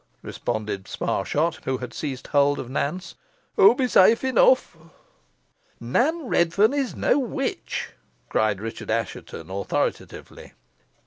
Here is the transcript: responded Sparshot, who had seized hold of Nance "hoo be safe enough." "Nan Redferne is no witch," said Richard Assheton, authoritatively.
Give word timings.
responded 0.23 0.85
Sparshot, 0.87 1.63
who 1.65 1.77
had 1.77 1.93
seized 1.93 2.25
hold 2.25 2.57
of 2.57 2.71
Nance 2.71 3.13
"hoo 3.55 3.75
be 3.75 3.87
safe 3.87 4.23
enough." 4.23 4.75
"Nan 5.79 6.25
Redferne 6.27 6.73
is 6.73 6.95
no 6.95 7.19
witch," 7.19 7.91
said 8.33 8.59
Richard 8.59 8.89
Assheton, 8.89 9.51
authoritatively. 9.51 10.53